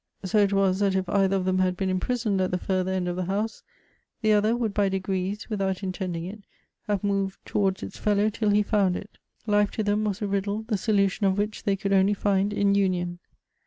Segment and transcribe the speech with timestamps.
[0.25, 3.07] So it was that if either of them had been imprisoned at the further end
[3.07, 3.61] of the house,
[4.23, 6.41] the other would by degrees, without intending it,
[6.87, 10.63] have moved towards its fellow till it found it; life to them was a riddle
[10.63, 13.19] the solution of which they could only find in union.